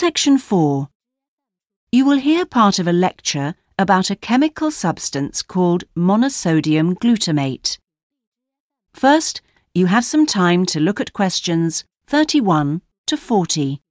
Section 0.00 0.38
4. 0.38 0.88
You 1.92 2.06
will 2.06 2.16
hear 2.16 2.46
part 2.46 2.78
of 2.78 2.88
a 2.88 2.90
lecture 3.06 3.54
about 3.78 4.08
a 4.08 4.16
chemical 4.16 4.70
substance 4.70 5.42
called 5.42 5.84
monosodium 5.94 6.94
glutamate. 6.94 7.76
First, 8.94 9.42
you 9.74 9.88
have 9.88 10.06
some 10.06 10.24
time 10.24 10.64
to 10.72 10.80
look 10.80 11.02
at 11.02 11.12
questions 11.12 11.84
31 12.06 12.80
to 13.08 13.16
40. 13.18 13.82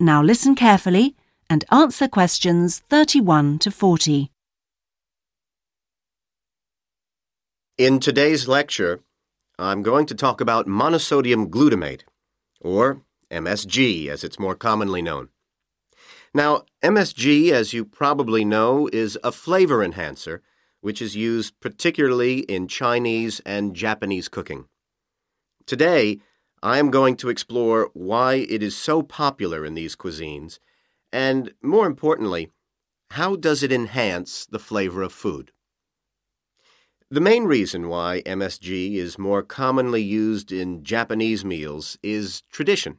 Now 0.00 0.22
listen 0.22 0.56
carefully 0.56 1.14
and 1.48 1.64
answer 1.70 2.08
questions 2.08 2.82
31 2.90 3.60
to 3.60 3.70
40. 3.70 4.30
In 7.78 8.00
today's 8.00 8.48
lecture, 8.48 9.00
I'm 9.56 9.82
going 9.82 10.06
to 10.06 10.14
talk 10.14 10.40
about 10.40 10.66
monosodium 10.66 11.48
glutamate, 11.48 12.02
or 12.60 13.02
MSG 13.30 14.08
as 14.08 14.24
it's 14.24 14.38
more 14.38 14.56
commonly 14.56 15.00
known. 15.00 15.28
Now, 16.32 16.64
MSG, 16.82 17.52
as 17.52 17.72
you 17.72 17.84
probably 17.84 18.44
know, 18.44 18.88
is 18.92 19.16
a 19.22 19.30
flavor 19.30 19.82
enhancer 19.82 20.42
which 20.80 21.00
is 21.00 21.16
used 21.16 21.58
particularly 21.60 22.40
in 22.40 22.68
Chinese 22.68 23.40
and 23.46 23.74
Japanese 23.74 24.28
cooking. 24.28 24.66
Today, 25.66 26.18
I 26.64 26.78
am 26.78 26.90
going 26.90 27.16
to 27.16 27.28
explore 27.28 27.90
why 27.92 28.36
it 28.36 28.62
is 28.62 28.74
so 28.74 29.02
popular 29.02 29.66
in 29.66 29.74
these 29.74 29.94
cuisines, 29.94 30.58
and 31.12 31.52
more 31.60 31.86
importantly, 31.86 32.52
how 33.10 33.36
does 33.36 33.62
it 33.62 33.70
enhance 33.70 34.46
the 34.46 34.58
flavor 34.58 35.02
of 35.02 35.12
food? 35.12 35.52
The 37.10 37.20
main 37.20 37.44
reason 37.44 37.88
why 37.88 38.22
MSG 38.24 38.94
is 38.94 39.18
more 39.18 39.42
commonly 39.42 40.00
used 40.02 40.52
in 40.52 40.82
Japanese 40.82 41.44
meals 41.44 41.98
is 42.02 42.40
tradition. 42.50 42.98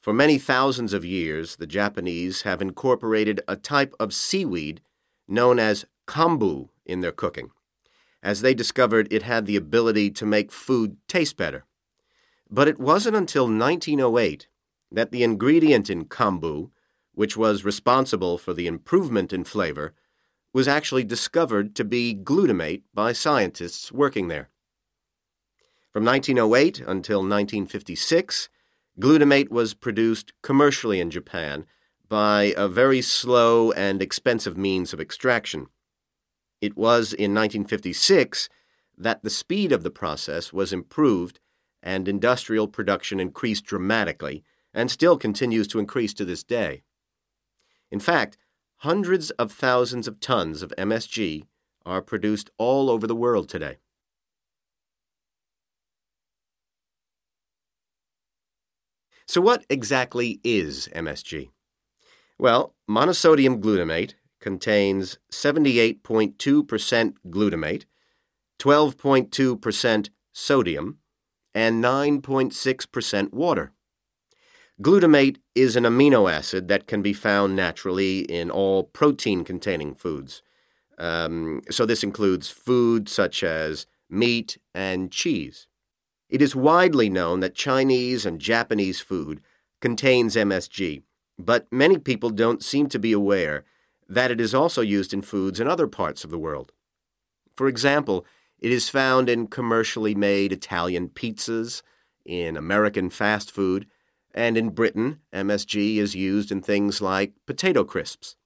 For 0.00 0.12
many 0.12 0.38
thousands 0.38 0.92
of 0.92 1.04
years, 1.04 1.56
the 1.56 1.66
Japanese 1.66 2.42
have 2.42 2.62
incorporated 2.62 3.40
a 3.48 3.56
type 3.56 3.96
of 3.98 4.14
seaweed 4.14 4.80
known 5.26 5.58
as 5.58 5.86
kombu 6.06 6.68
in 6.84 7.00
their 7.00 7.10
cooking, 7.10 7.50
as 8.22 8.42
they 8.42 8.54
discovered 8.54 9.12
it 9.12 9.24
had 9.24 9.46
the 9.46 9.56
ability 9.56 10.08
to 10.12 10.24
make 10.24 10.52
food 10.52 10.98
taste 11.08 11.36
better. 11.36 11.64
But 12.50 12.68
it 12.68 12.78
wasn't 12.78 13.16
until 13.16 13.44
1908 13.44 14.48
that 14.92 15.10
the 15.10 15.22
ingredient 15.22 15.90
in 15.90 16.04
kombu, 16.04 16.70
which 17.12 17.36
was 17.36 17.64
responsible 17.64 18.38
for 18.38 18.54
the 18.54 18.66
improvement 18.66 19.32
in 19.32 19.44
flavor, 19.44 19.94
was 20.52 20.68
actually 20.68 21.04
discovered 21.04 21.74
to 21.76 21.84
be 21.84 22.14
glutamate 22.14 22.82
by 22.94 23.12
scientists 23.12 23.92
working 23.92 24.28
there. 24.28 24.48
From 25.92 26.04
1908 26.04 26.80
until 26.80 27.18
1956, 27.18 28.48
glutamate 29.00 29.50
was 29.50 29.74
produced 29.74 30.32
commercially 30.42 31.00
in 31.00 31.10
Japan 31.10 31.66
by 32.08 32.54
a 32.56 32.68
very 32.68 33.02
slow 33.02 33.72
and 33.72 34.00
expensive 34.00 34.56
means 34.56 34.92
of 34.92 35.00
extraction. 35.00 35.66
It 36.60 36.76
was 36.76 37.12
in 37.12 37.34
1956 37.34 38.48
that 38.96 39.22
the 39.22 39.30
speed 39.30 39.72
of 39.72 39.82
the 39.82 39.90
process 39.90 40.52
was 40.52 40.72
improved 40.72 41.40
and 41.82 42.08
industrial 42.08 42.68
production 42.68 43.20
increased 43.20 43.64
dramatically 43.64 44.42
and 44.74 44.90
still 44.90 45.16
continues 45.16 45.66
to 45.68 45.78
increase 45.78 46.12
to 46.14 46.24
this 46.24 46.42
day. 46.42 46.82
In 47.90 48.00
fact, 48.00 48.36
hundreds 48.78 49.30
of 49.32 49.52
thousands 49.52 50.06
of 50.06 50.20
tons 50.20 50.62
of 50.62 50.72
MSG 50.76 51.44
are 51.84 52.02
produced 52.02 52.50
all 52.58 52.90
over 52.90 53.06
the 53.06 53.14
world 53.14 53.48
today. 53.48 53.78
So, 59.28 59.40
what 59.40 59.64
exactly 59.68 60.40
is 60.44 60.88
MSG? 60.94 61.50
Well, 62.38 62.74
monosodium 62.88 63.60
glutamate 63.60 64.14
contains 64.40 65.18
78.2% 65.32 67.14
glutamate, 67.28 67.84
12.2% 68.60 70.08
sodium, 70.32 70.98
and 71.56 71.82
9.6% 71.82 73.32
water. 73.32 73.72
Glutamate 74.82 75.38
is 75.54 75.74
an 75.74 75.84
amino 75.84 76.30
acid 76.30 76.68
that 76.68 76.86
can 76.86 77.00
be 77.00 77.14
found 77.14 77.56
naturally 77.56 78.20
in 78.20 78.50
all 78.50 78.84
protein 78.84 79.42
containing 79.42 79.94
foods. 79.94 80.42
Um, 80.98 81.62
so, 81.70 81.86
this 81.86 82.04
includes 82.04 82.50
foods 82.50 83.10
such 83.10 83.42
as 83.42 83.86
meat 84.10 84.58
and 84.74 85.10
cheese. 85.10 85.66
It 86.28 86.42
is 86.42 86.54
widely 86.54 87.08
known 87.08 87.40
that 87.40 87.54
Chinese 87.54 88.26
and 88.26 88.38
Japanese 88.38 89.00
food 89.00 89.40
contains 89.80 90.36
MSG, 90.36 91.04
but 91.38 91.66
many 91.70 91.96
people 91.96 92.28
don't 92.28 92.62
seem 92.62 92.86
to 92.90 92.98
be 92.98 93.12
aware 93.12 93.64
that 94.06 94.30
it 94.30 94.42
is 94.42 94.54
also 94.54 94.82
used 94.82 95.14
in 95.14 95.22
foods 95.22 95.58
in 95.58 95.66
other 95.66 95.86
parts 95.86 96.22
of 96.22 96.30
the 96.30 96.38
world. 96.38 96.72
For 97.56 97.66
example, 97.66 98.26
it 98.58 98.72
is 98.72 98.88
found 98.88 99.28
in 99.28 99.46
commercially 99.46 100.14
made 100.14 100.52
Italian 100.52 101.08
pizzas, 101.08 101.82
in 102.24 102.56
American 102.56 103.10
fast 103.10 103.50
food, 103.50 103.86
and 104.34 104.58
in 104.58 104.70
Britain, 104.70 105.20
MSG 105.32 105.96
is 105.96 106.14
used 106.14 106.50
in 106.52 106.60
things 106.60 107.00
like 107.00 107.32
potato 107.46 107.84
crisps. 107.84 108.36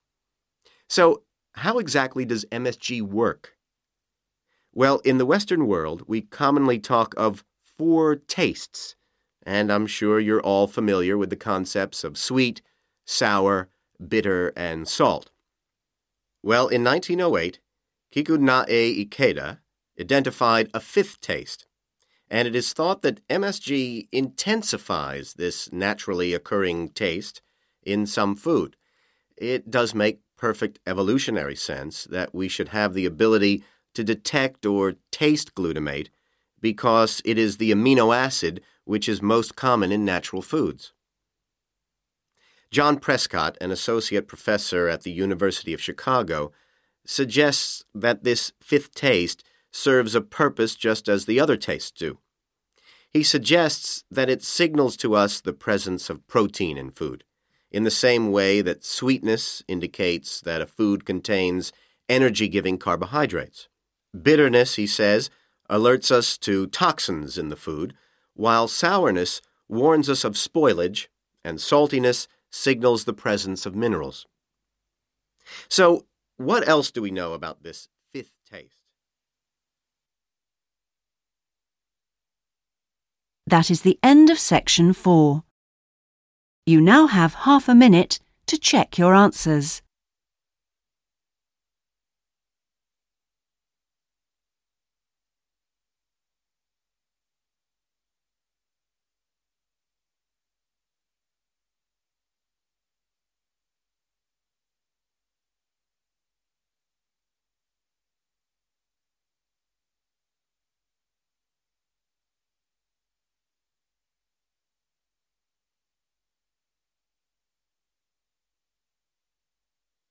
So, 0.87 1.23
how 1.53 1.79
exactly 1.79 2.23
does 2.25 2.45
MSG 2.45 3.01
work? 3.01 3.57
Well, 4.73 4.99
in 4.99 5.17
the 5.17 5.25
Western 5.25 5.67
world, 5.67 6.03
we 6.07 6.21
commonly 6.21 6.79
talk 6.79 7.13
of 7.17 7.43
four 7.61 8.15
tastes, 8.15 8.95
and 9.43 9.71
I'm 9.71 9.87
sure 9.87 10.19
you're 10.19 10.41
all 10.41 10.67
familiar 10.67 11.17
with 11.17 11.29
the 11.29 11.35
concepts 11.35 12.03
of 12.05 12.17
sweet, 12.17 12.61
sour, 13.05 13.69
bitter, 14.07 14.53
and 14.55 14.87
salt. 14.87 15.29
Well, 16.43 16.69
in 16.69 16.83
1908, 16.83 17.59
Kikunae 18.13 19.07
Ikeda, 19.07 19.59
identified 20.01 20.69
a 20.73 20.79
fifth 20.79 21.21
taste, 21.21 21.65
and 22.29 22.47
it 22.47 22.55
is 22.55 22.73
thought 22.73 23.01
that 23.03 23.25
MSG 23.29 24.07
intensifies 24.11 25.33
this 25.33 25.71
naturally 25.71 26.33
occurring 26.33 26.89
taste 26.89 27.41
in 27.83 28.05
some 28.05 28.35
food. 28.35 28.75
It 29.37 29.71
does 29.71 29.95
make 29.95 30.19
perfect 30.37 30.79
evolutionary 30.85 31.55
sense 31.55 32.05
that 32.05 32.33
we 32.33 32.47
should 32.47 32.69
have 32.69 32.93
the 32.93 33.05
ability 33.05 33.63
to 33.93 34.03
detect 34.03 34.65
or 34.65 34.95
taste 35.11 35.53
glutamate 35.55 36.07
because 36.59 37.21
it 37.25 37.37
is 37.37 37.57
the 37.57 37.71
amino 37.71 38.15
acid 38.15 38.61
which 38.85 39.07
is 39.07 39.21
most 39.21 39.55
common 39.55 39.91
in 39.91 40.03
natural 40.03 40.41
foods. 40.41 40.93
John 42.71 42.97
Prescott, 42.97 43.57
an 43.59 43.69
associate 43.69 44.27
professor 44.27 44.87
at 44.87 45.03
the 45.03 45.11
University 45.11 45.73
of 45.73 45.81
Chicago, 45.81 46.51
suggests 47.05 47.83
that 47.93 48.23
this 48.23 48.53
fifth 48.61 48.93
taste 48.95 49.43
serves 49.71 50.15
a 50.15 50.21
purpose 50.21 50.75
just 50.75 51.07
as 51.07 51.25
the 51.25 51.39
other 51.39 51.57
tastes 51.57 51.91
do. 51.91 52.19
He 53.09 53.23
suggests 53.23 54.03
that 54.09 54.29
it 54.29 54.43
signals 54.43 54.95
to 54.97 55.15
us 55.15 55.41
the 55.41 55.53
presence 55.53 56.09
of 56.09 56.27
protein 56.27 56.77
in 56.77 56.91
food, 56.91 57.23
in 57.71 57.83
the 57.83 57.91
same 57.91 58.31
way 58.31 58.61
that 58.61 58.85
sweetness 58.85 59.63
indicates 59.67 60.39
that 60.41 60.61
a 60.61 60.65
food 60.65 61.05
contains 61.05 61.73
energy 62.07 62.47
giving 62.47 62.77
carbohydrates. 62.77 63.67
Bitterness, 64.19 64.75
he 64.75 64.87
says, 64.87 65.29
alerts 65.69 66.11
us 66.11 66.37
to 66.39 66.67
toxins 66.67 67.37
in 67.37 67.49
the 67.49 67.55
food, 67.55 67.93
while 68.33 68.67
sourness 68.67 69.41
warns 69.67 70.09
us 70.09 70.23
of 70.23 70.33
spoilage, 70.33 71.07
and 71.43 71.59
saltiness 71.59 72.27
signals 72.49 73.05
the 73.05 73.13
presence 73.13 73.65
of 73.65 73.75
minerals. 73.75 74.25
So, 75.69 76.05
what 76.37 76.67
else 76.67 76.91
do 76.91 77.01
we 77.01 77.11
know 77.11 77.33
about 77.33 77.63
this 77.63 77.87
fifth 78.13 78.33
taste? 78.49 78.80
That 83.51 83.69
is 83.69 83.81
the 83.81 83.99
end 84.01 84.29
of 84.29 84.39
section 84.39 84.93
4. 84.93 85.43
You 86.65 86.79
now 86.79 87.07
have 87.07 87.33
half 87.33 87.67
a 87.67 87.75
minute 87.75 88.17
to 88.45 88.57
check 88.57 88.97
your 88.97 89.13
answers. 89.13 89.81